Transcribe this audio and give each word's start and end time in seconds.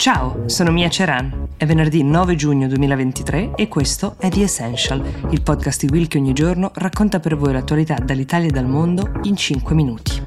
Ciao, 0.00 0.48
sono 0.48 0.70
Mia 0.70 0.88
Ceran. 0.88 1.48
È 1.58 1.66
venerdì 1.66 2.02
9 2.02 2.34
giugno 2.34 2.66
2023 2.68 3.50
e 3.54 3.68
questo 3.68 4.16
è 4.18 4.30
The 4.30 4.44
Essential, 4.44 5.26
il 5.28 5.42
podcast 5.42 5.84
di 5.84 5.92
Will 5.92 6.06
che 6.06 6.16
ogni 6.16 6.32
giorno 6.32 6.70
racconta 6.76 7.20
per 7.20 7.36
voi 7.36 7.52
l'attualità 7.52 7.96
dall'Italia 8.02 8.48
e 8.48 8.50
dal 8.50 8.64
mondo 8.64 9.20
in 9.24 9.36
5 9.36 9.74
minuti. 9.74 10.26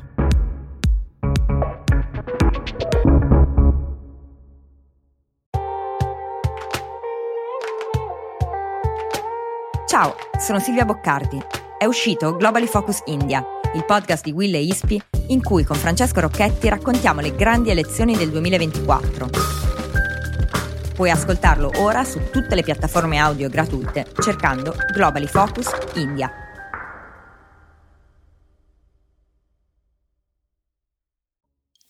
Ciao, 9.88 10.16
sono 10.40 10.60
Silvia 10.60 10.86
Boccardi. 10.86 11.42
È 11.80 11.86
uscito 11.86 12.36
Globally 12.36 12.68
Focus 12.68 13.02
India, 13.06 13.44
il 13.74 13.84
podcast 13.86 14.24
di 14.24 14.34
Will 14.34 14.54
e 14.54 14.62
Ispi 14.62 15.02
in 15.30 15.42
cui 15.42 15.64
con 15.64 15.78
Francesco 15.78 16.20
Rocchetti 16.20 16.70
raccontiamo 16.70 17.22
le 17.22 17.34
grandi 17.36 17.72
elezioni 17.72 18.16
del 18.16 18.30
2024 18.30 19.53
Puoi 21.04 21.14
ascoltarlo 21.14 21.70
ora 21.80 22.06
su 22.06 22.30
tutte 22.32 22.56
le 22.56 22.64
piattaforme 22.64 23.18
audio 23.18 23.50
gratuite 23.50 24.06
cercando 24.22 24.74
Globally 24.94 25.28
Focus 25.28 25.70
India. 25.96 26.53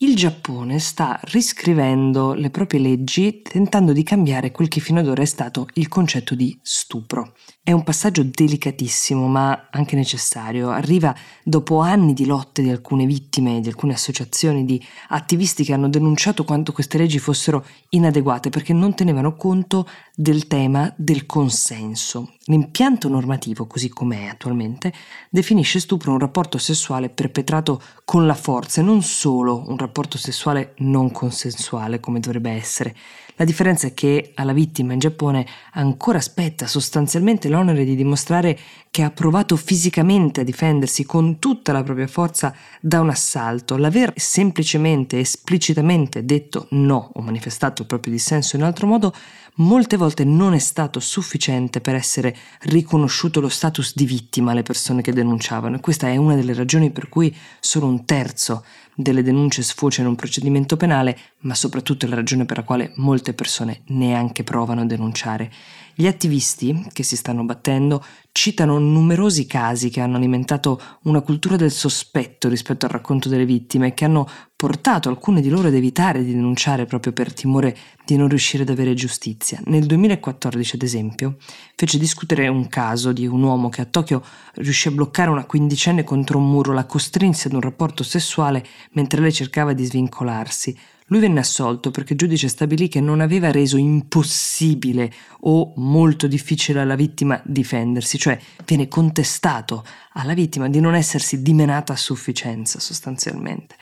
Il 0.03 0.17
Giappone 0.17 0.79
sta 0.79 1.17
riscrivendo 1.31 2.33
le 2.33 2.49
proprie 2.49 2.81
leggi 2.81 3.41
tentando 3.41 3.93
di 3.93 4.03
cambiare 4.03 4.51
quel 4.51 4.67
che 4.67 4.81
fino 4.81 4.99
ad 4.99 5.07
ora 5.07 5.21
è 5.21 5.25
stato 5.25 5.65
il 5.75 5.87
concetto 5.87 6.35
di 6.35 6.59
stupro. 6.61 7.31
È 7.63 7.71
un 7.71 7.83
passaggio 7.83 8.21
delicatissimo 8.21 9.25
ma 9.29 9.69
anche 9.71 9.95
necessario. 9.95 10.71
Arriva 10.71 11.15
dopo 11.41 11.79
anni 11.79 12.11
di 12.11 12.25
lotte 12.25 12.61
di 12.61 12.69
alcune 12.69 13.05
vittime, 13.05 13.61
di 13.61 13.69
alcune 13.69 13.93
associazioni, 13.93 14.65
di 14.65 14.85
attivisti 15.07 15.63
che 15.63 15.71
hanno 15.71 15.87
denunciato 15.87 16.43
quanto 16.43 16.73
queste 16.73 16.97
leggi 16.97 17.19
fossero 17.19 17.65
inadeguate 17.91 18.49
perché 18.49 18.73
non 18.73 18.95
tenevano 18.95 19.37
conto 19.37 19.87
del 20.13 20.47
tema 20.47 20.93
del 20.97 21.25
consenso. 21.25 22.33
L'impianto 22.47 23.07
normativo, 23.07 23.67
così 23.67 23.87
com'è 23.87 24.25
attualmente, 24.25 24.91
definisce 25.29 25.79
stupro 25.79 26.11
un 26.11 26.19
rapporto 26.19 26.57
sessuale 26.57 27.07
perpetrato 27.07 27.81
con 28.03 28.25
la 28.25 28.35
forza 28.35 28.81
e 28.81 28.83
non 28.83 29.01
solo 29.01 29.63
un 29.65 29.77
rapporto 29.77 29.91
sessuale 30.17 30.73
non 30.77 31.11
consensuale 31.11 31.99
come 31.99 32.19
dovrebbe 32.19 32.51
essere. 32.51 32.95
La 33.35 33.45
differenza 33.45 33.87
è 33.87 33.93
che 33.95 34.31
alla 34.35 34.53
vittima 34.53 34.93
in 34.93 34.99
Giappone 34.99 35.45
ancora 35.71 36.21
spetta 36.21 36.67
sostanzialmente 36.67 37.49
l'onere 37.49 37.83
di 37.83 37.95
dimostrare 37.95 38.57
che 38.91 39.01
ha 39.01 39.09
provato 39.09 39.55
fisicamente 39.55 40.41
a 40.41 40.43
difendersi 40.43 41.03
con 41.03 41.39
tutta 41.39 41.71
la 41.71 41.81
propria 41.81 42.05
forza 42.05 42.53
da 42.79 42.99
un 42.99 43.09
assalto. 43.09 43.75
L'aver 43.75 44.13
semplicemente, 44.15 45.19
esplicitamente 45.19 46.25
detto 46.25 46.67
no 46.71 47.09
o 47.13 47.21
manifestato 47.21 47.81
il 47.81 47.87
proprio 47.87 48.13
dissenso 48.13 48.55
in 48.55 48.61
altro 48.61 48.85
modo 48.85 49.11
molte 49.57 49.97
volte 49.97 50.23
non 50.23 50.53
è 50.53 50.59
stato 50.59 50.99
sufficiente 50.99 51.79
per 51.81 51.95
essere 51.95 52.35
riconosciuto 52.61 53.39
lo 53.39 53.49
status 53.49 53.93
di 53.95 54.05
vittima 54.05 54.51
alle 54.51 54.63
persone 54.63 55.01
che 55.01 55.13
denunciavano 55.13 55.75
e 55.75 55.79
questa 55.79 56.07
è 56.07 56.15
una 56.15 56.35
delle 56.35 56.53
ragioni 56.53 56.91
per 56.91 57.09
cui 57.09 57.35
solo 57.59 57.85
un 57.85 58.05
terzo 58.05 58.63
delle 58.95 59.23
denunce 59.23 59.61
sfocia 59.83 60.01
in 60.01 60.07
un 60.07 60.15
procedimento 60.15 60.77
penale, 60.77 61.17
ma 61.39 61.55
soprattutto 61.55 62.05
è 62.05 62.09
la 62.09 62.15
ragione 62.15 62.45
per 62.45 62.57
la 62.57 62.63
quale 62.63 62.93
molte 62.95 63.33
persone 63.33 63.81
neanche 63.87 64.43
provano 64.43 64.81
a 64.81 64.85
denunciare. 64.85 65.51
Gli 65.93 66.07
attivisti 66.07 66.87
che 66.93 67.03
si 67.03 67.17
stanno 67.17 67.43
battendo 67.43 68.03
citano 68.33 68.79
numerosi 68.79 69.45
casi 69.45 69.91
che 69.91 70.01
hanno 70.01 70.17
alimentato 70.17 70.81
una 71.03 71.21
cultura 71.21 71.55
del 71.55 71.71
sospetto 71.71 72.49
rispetto 72.49 72.85
al 72.85 72.91
racconto 72.91 73.29
delle 73.29 73.45
vittime 73.45 73.87
e 73.87 73.93
che 73.93 74.05
hanno 74.05 74.27
portato 74.55 75.07
alcune 75.07 75.39
di 75.39 75.49
loro 75.49 75.67
ad 75.67 75.75
evitare 75.75 76.23
di 76.23 76.33
denunciare 76.33 76.85
proprio 76.85 77.13
per 77.13 77.31
timore 77.31 77.77
di 78.03 78.15
non 78.15 78.27
riuscire 78.27 78.63
ad 78.63 78.69
avere 78.69 78.95
giustizia. 78.95 79.61
Nel 79.65 79.85
2014, 79.85 80.75
ad 80.75 80.81
esempio, 80.81 81.37
fece 81.75 81.99
discutere 81.99 82.47
un 82.47 82.67
caso 82.69 83.11
di 83.11 83.27
un 83.27 83.43
uomo 83.43 83.69
che 83.69 83.81
a 83.81 83.85
Tokyo 83.85 84.23
riuscì 84.55 84.87
a 84.87 84.91
bloccare 84.91 85.29
una 85.29 85.45
quindicenne 85.45 86.03
contro 86.03 86.39
un 86.39 86.49
muro, 86.49 86.73
la 86.73 86.85
costrinse 86.85 87.49
ad 87.49 87.53
un 87.53 87.61
rapporto 87.61 88.03
sessuale 88.03 88.65
mentre 88.93 89.21
lei 89.21 89.31
cercava 89.31 89.73
di 89.73 89.85
svincolarsi. 89.85 90.75
Lui 91.07 91.19
venne 91.19 91.39
assolto 91.39 91.91
perché 91.91 92.13
il 92.13 92.19
giudice 92.19 92.47
stabilì 92.47 92.87
che 92.87 93.01
non 93.01 93.19
aveva 93.19 93.51
reso 93.51 93.77
impossibile 93.77 95.11
o 95.41 95.73
molto 95.75 96.27
difficile 96.27 96.81
alla 96.81 96.95
vittima 96.95 97.41
difendersi, 97.43 98.17
cioè 98.17 98.39
viene 98.65 98.87
contestato 98.87 99.83
alla 100.13 100.33
vittima 100.33 100.69
di 100.69 100.79
non 100.79 100.95
essersi 100.95 101.41
dimenata 101.41 101.93
a 101.93 101.97
sufficienza 101.97 102.79
sostanzialmente. 102.79 103.75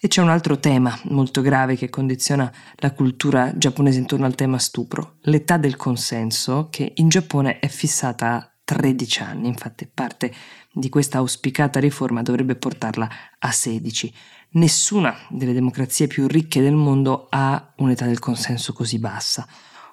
E 0.00 0.08
c'è 0.08 0.20
un 0.20 0.28
altro 0.28 0.58
tema 0.58 0.98
molto 1.04 1.40
grave 1.40 1.76
che 1.76 1.88
condiziona 1.88 2.52
la 2.76 2.92
cultura 2.92 3.52
giapponese 3.56 3.98
intorno 3.98 4.26
al 4.26 4.34
tema 4.34 4.58
stupro, 4.58 5.16
l'età 5.22 5.56
del 5.56 5.76
consenso, 5.76 6.68
che 6.70 6.92
in 6.96 7.08
Giappone 7.08 7.58
è 7.58 7.68
fissata 7.68 8.34
a 8.34 8.50
13 8.64 9.22
anni, 9.22 9.48
infatti 9.48 9.88
parte 9.92 10.32
di 10.72 10.88
questa 10.88 11.18
auspicata 11.18 11.80
riforma 11.80 12.22
dovrebbe 12.22 12.56
portarla 12.56 13.08
a 13.38 13.50
16. 13.50 14.12
Nessuna 14.54 15.16
delle 15.30 15.52
democrazie 15.52 16.06
più 16.06 16.28
ricche 16.28 16.60
del 16.60 16.74
mondo 16.76 17.26
ha 17.28 17.72
un'età 17.78 18.06
del 18.06 18.20
consenso 18.20 18.72
così 18.72 19.00
bassa. 19.00 19.44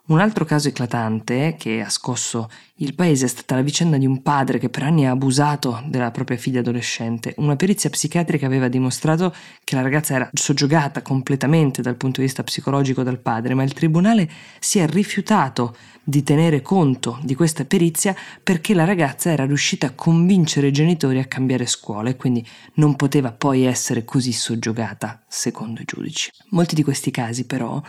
Un 0.07 0.19
altro 0.19 0.45
caso 0.45 0.67
eclatante 0.67 1.55
che 1.57 1.79
ha 1.79 1.89
scosso 1.89 2.49
il 2.77 2.95
paese 2.95 3.25
è 3.25 3.27
stata 3.29 3.53
la 3.53 3.61
vicenda 3.61 3.97
di 3.97 4.07
un 4.07 4.23
padre 4.23 4.57
che 4.57 4.67
per 4.67 4.81
anni 4.81 5.05
ha 5.05 5.11
abusato 5.11 5.83
della 5.85 6.09
propria 6.09 6.37
figlia 6.37 6.59
adolescente. 6.61 7.35
Una 7.37 7.55
perizia 7.55 7.91
psichiatrica 7.91 8.47
aveva 8.47 8.67
dimostrato 8.67 9.33
che 9.63 9.75
la 9.75 9.83
ragazza 9.83 10.15
era 10.15 10.29
soggiogata 10.33 11.03
completamente 11.03 11.83
dal 11.83 11.95
punto 11.95 12.19
di 12.19 12.25
vista 12.25 12.43
psicologico 12.43 13.03
dal 13.03 13.19
padre, 13.19 13.53
ma 13.53 13.61
il 13.61 13.73
tribunale 13.73 14.27
si 14.59 14.79
è 14.79 14.87
rifiutato 14.87 15.75
di 16.03 16.23
tenere 16.23 16.63
conto 16.63 17.19
di 17.21 17.35
questa 17.35 17.63
perizia 17.63 18.15
perché 18.41 18.73
la 18.73 18.85
ragazza 18.85 19.29
era 19.29 19.45
riuscita 19.45 19.87
a 19.87 19.93
convincere 19.93 20.67
i 20.67 20.71
genitori 20.73 21.19
a 21.19 21.25
cambiare 21.25 21.67
scuola 21.67 22.09
e 22.09 22.15
quindi 22.15 22.45
non 22.73 22.95
poteva 22.95 23.31
poi 23.31 23.63
essere 23.63 24.03
così 24.03 24.31
soggiogata, 24.31 25.21
secondo 25.27 25.79
i 25.79 25.85
giudici. 25.85 26.31
Molti 26.49 26.73
di 26.73 26.83
questi 26.83 27.11
casi 27.11 27.45
però 27.45 27.79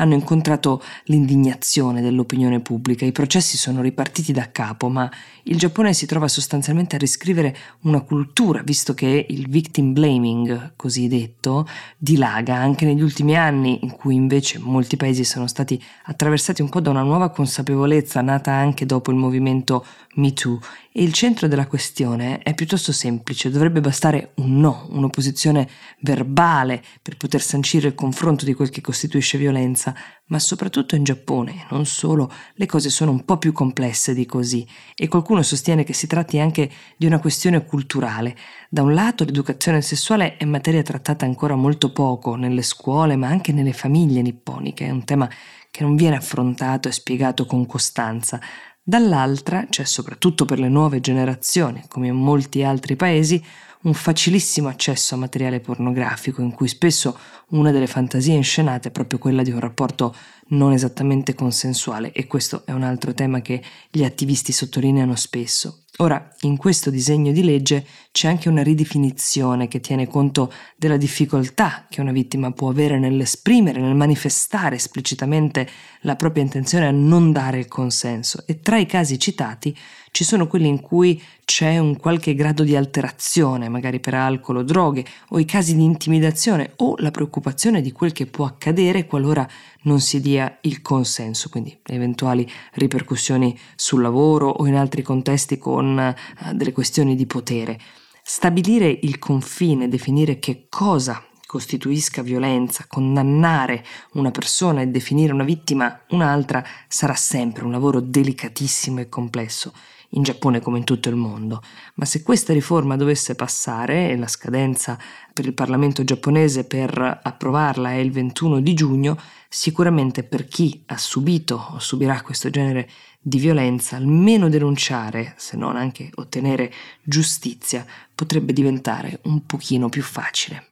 hanno 0.00 0.14
incontrato 0.14 0.82
l'indignazione 1.04 2.00
dell'opinione 2.00 2.60
pubblica, 2.60 3.04
i 3.04 3.12
processi 3.12 3.56
sono 3.56 3.82
ripartiti 3.82 4.32
da 4.32 4.50
capo, 4.50 4.88
ma 4.88 5.10
il 5.44 5.58
Giappone 5.58 5.92
si 5.92 6.06
trova 6.06 6.26
sostanzialmente 6.26 6.96
a 6.96 6.98
riscrivere 6.98 7.56
una 7.82 8.00
cultura, 8.00 8.62
visto 8.62 8.94
che 8.94 9.26
il 9.28 9.48
victim 9.48 9.92
blaming, 9.92 10.72
così 10.76 11.06
detto, 11.06 11.66
dilaga. 11.98 12.56
Anche 12.56 12.86
negli 12.86 13.02
ultimi 13.02 13.36
anni, 13.36 13.80
in 13.82 13.92
cui 13.92 14.14
invece 14.14 14.58
molti 14.58 14.96
paesi 14.96 15.24
sono 15.24 15.46
stati 15.46 15.82
attraversati 16.04 16.62
un 16.62 16.68
po' 16.68 16.80
da 16.80 16.90
una 16.90 17.02
nuova 17.02 17.30
consapevolezza 17.30 18.20
nata 18.22 18.52
anche 18.52 18.86
dopo 18.86 19.10
il 19.10 19.16
movimento 19.16 19.84
Me 20.14 20.32
Too. 20.32 20.58
E 20.92 21.04
il 21.04 21.12
centro 21.12 21.46
della 21.46 21.68
questione 21.68 22.40
è 22.40 22.52
piuttosto 22.52 22.90
semplice, 22.90 23.48
dovrebbe 23.48 23.80
bastare 23.80 24.32
un 24.36 24.58
no, 24.58 24.88
un'opposizione 24.90 25.68
verbale 26.00 26.82
per 27.00 27.16
poter 27.16 27.40
sancire 27.40 27.88
il 27.88 27.94
confronto 27.94 28.44
di 28.44 28.54
quel 28.54 28.70
che 28.70 28.80
costituisce 28.80 29.38
violenza, 29.38 29.89
ma 30.26 30.38
soprattutto 30.38 30.94
in 30.94 31.04
Giappone, 31.04 31.66
non 31.70 31.86
solo, 31.86 32.30
le 32.54 32.66
cose 32.66 32.90
sono 32.90 33.10
un 33.10 33.24
po' 33.24 33.38
più 33.38 33.52
complesse 33.52 34.14
di 34.14 34.26
così 34.26 34.66
e 34.94 35.08
qualcuno 35.08 35.42
sostiene 35.42 35.84
che 35.84 35.92
si 35.92 36.06
tratti 36.06 36.38
anche 36.38 36.70
di 36.96 37.06
una 37.06 37.18
questione 37.18 37.64
culturale. 37.64 38.36
Da 38.68 38.82
un 38.82 38.94
lato 38.94 39.24
l'educazione 39.24 39.82
sessuale 39.82 40.36
è 40.36 40.44
materia 40.44 40.82
trattata 40.82 41.24
ancora 41.24 41.54
molto 41.54 41.92
poco 41.92 42.36
nelle 42.36 42.62
scuole, 42.62 43.16
ma 43.16 43.28
anche 43.28 43.52
nelle 43.52 43.72
famiglie 43.72 44.22
nipponiche, 44.22 44.86
è 44.86 44.90
un 44.90 45.04
tema 45.04 45.28
che 45.70 45.82
non 45.82 45.96
viene 45.96 46.16
affrontato 46.16 46.88
e 46.88 46.92
spiegato 46.92 47.46
con 47.46 47.66
costanza. 47.66 48.40
Dall'altra 48.82 49.66
c'è 49.68 49.84
soprattutto 49.84 50.44
per 50.44 50.58
le 50.58 50.68
nuove 50.68 51.00
generazioni, 51.00 51.84
come 51.88 52.08
in 52.08 52.16
molti 52.16 52.62
altri 52.64 52.96
paesi, 52.96 53.42
un 53.82 53.94
facilissimo 53.94 54.68
accesso 54.68 55.14
a 55.14 55.18
materiale 55.18 55.60
pornografico 55.60 56.42
in 56.42 56.52
cui 56.52 56.68
spesso 56.68 57.18
una 57.50 57.70
delle 57.70 57.86
fantasie 57.86 58.34
inscenate 58.34 58.88
è 58.88 58.90
proprio 58.90 59.18
quella 59.18 59.42
di 59.42 59.50
un 59.50 59.60
rapporto 59.60 60.14
non 60.48 60.72
esattamente 60.72 61.34
consensuale 61.34 62.12
e 62.12 62.26
questo 62.26 62.62
è 62.66 62.72
un 62.72 62.82
altro 62.82 63.14
tema 63.14 63.40
che 63.40 63.62
gli 63.90 64.04
attivisti 64.04 64.52
sottolineano 64.52 65.14
spesso. 65.14 65.84
Ora, 65.98 66.30
in 66.42 66.56
questo 66.56 66.88
disegno 66.88 67.30
di 67.30 67.44
legge 67.44 67.84
c'è 68.10 68.28
anche 68.28 68.48
una 68.48 68.62
ridefinizione 68.62 69.68
che 69.68 69.80
tiene 69.80 70.06
conto 70.06 70.50
della 70.76 70.96
difficoltà 70.96 71.86
che 71.90 72.00
una 72.00 72.12
vittima 72.12 72.52
può 72.52 72.70
avere 72.70 72.98
nell'esprimere, 72.98 73.80
nel 73.80 73.94
manifestare 73.94 74.76
esplicitamente 74.76 75.68
la 76.02 76.16
propria 76.16 76.42
intenzione 76.42 76.86
a 76.86 76.90
non 76.90 77.32
dare 77.32 77.58
il 77.58 77.68
consenso 77.68 78.44
e 78.46 78.60
tra 78.60 78.78
i 78.78 78.86
casi 78.86 79.18
citati 79.18 79.76
ci 80.10 80.24
sono 80.24 80.46
quelli 80.46 80.68
in 80.68 80.80
cui 80.80 81.22
c'è 81.44 81.78
un 81.78 81.96
qualche 81.96 82.34
grado 82.34 82.62
di 82.64 82.76
alterazione, 82.76 83.68
magari 83.68 84.00
per 84.00 84.14
alcol 84.14 84.58
o 84.58 84.62
droghe, 84.62 85.04
o 85.30 85.38
i 85.38 85.44
casi 85.44 85.76
di 85.76 85.84
intimidazione 85.84 86.72
o 86.76 86.94
la 86.98 87.10
preoccupazione 87.10 87.80
di 87.80 87.92
quel 87.92 88.12
che 88.12 88.26
può 88.26 88.44
accadere 88.44 89.06
qualora 89.06 89.48
non 89.82 90.00
si 90.00 90.20
dia 90.20 90.58
il 90.62 90.82
consenso, 90.82 91.48
quindi 91.48 91.76
eventuali 91.86 92.48
ripercussioni 92.74 93.56
sul 93.76 94.02
lavoro 94.02 94.48
o 94.48 94.66
in 94.66 94.74
altri 94.74 95.02
contesti 95.02 95.58
con 95.58 95.96
uh, 95.96 96.54
delle 96.54 96.72
questioni 96.72 97.14
di 97.14 97.26
potere. 97.26 97.78
Stabilire 98.22 98.98
il 99.02 99.18
confine, 99.18 99.88
definire 99.88 100.38
che 100.38 100.66
cosa 100.68 101.24
costituisca 101.50 102.22
violenza, 102.22 102.84
condannare 102.86 103.84
una 104.12 104.30
persona 104.30 104.82
e 104.82 104.86
definire 104.86 105.32
una 105.32 105.42
vittima 105.42 106.00
un'altra 106.10 106.64
sarà 106.86 107.16
sempre 107.16 107.64
un 107.64 107.72
lavoro 107.72 107.98
delicatissimo 107.98 109.00
e 109.00 109.08
complesso 109.08 109.72
in 110.10 110.22
Giappone 110.22 110.60
come 110.60 110.78
in 110.78 110.84
tutto 110.84 111.08
il 111.08 111.16
mondo, 111.16 111.60
ma 111.94 112.04
se 112.04 112.22
questa 112.22 112.52
riforma 112.52 112.96
dovesse 112.96 113.34
passare 113.34 114.10
e 114.10 114.16
la 114.16 114.28
scadenza 114.28 114.96
per 115.32 115.44
il 115.44 115.52
Parlamento 115.52 116.04
giapponese 116.04 116.64
per 116.64 117.20
approvarla 117.20 117.90
è 117.90 117.96
il 117.96 118.12
21 118.12 118.60
di 118.60 118.74
giugno, 118.74 119.16
sicuramente 119.48 120.22
per 120.22 120.46
chi 120.46 120.84
ha 120.86 120.98
subito 120.98 121.70
o 121.72 121.80
subirà 121.80 122.22
questo 122.22 122.48
genere 122.48 122.88
di 123.20 123.38
violenza, 123.38 123.96
almeno 123.96 124.48
denunciare, 124.48 125.34
se 125.36 125.56
non 125.56 125.76
anche 125.76 126.10
ottenere 126.14 126.72
giustizia, 127.02 127.84
potrebbe 128.14 128.52
diventare 128.52 129.18
un 129.24 129.44
pochino 129.46 129.88
più 129.88 130.02
facile. 130.02 130.69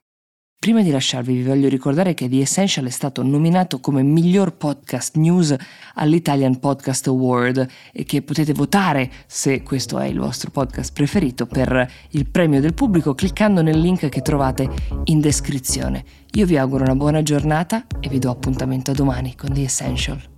Prima 0.61 0.83
di 0.83 0.91
lasciarvi 0.91 1.35
vi 1.35 1.45
voglio 1.45 1.69
ricordare 1.69 2.15
che 2.15 2.29
The 2.29 2.41
Essential 2.41 2.87
è 2.87 2.91
stato 2.91 3.23
nominato 3.23 3.79
come 3.79 4.03
miglior 4.03 4.57
podcast 4.57 5.15
news 5.15 5.55
all'Italian 5.95 6.59
Podcast 6.59 7.07
Award 7.07 7.65
e 7.93 8.03
che 8.03 8.23
potete 8.23 8.55
votare 8.55 9.09
se 9.29 9.63
questo 9.63 10.01
è 10.01 10.07
il 10.07 10.19
vostro 10.19 10.51
podcast 10.51 10.93
preferito 10.93 11.47
per 11.47 11.89
il 12.11 12.29
premio 12.29 12.61
del 12.61 12.75
pubblico 12.75 13.15
cliccando 13.15 13.63
nel 13.63 13.79
link 13.79 14.09
che 14.09 14.21
trovate 14.21 14.69
in 15.05 15.21
descrizione. 15.21 16.05
Io 16.33 16.45
vi 16.45 16.57
auguro 16.57 16.83
una 16.83 16.97
buona 16.97 17.23
giornata 17.23 17.87
e 18.01 18.09
vi 18.09 18.19
do 18.19 18.29
appuntamento 18.29 18.91
a 18.91 18.95
domani 18.95 19.37
con 19.37 19.53
The 19.53 19.63
Essential. 19.63 20.38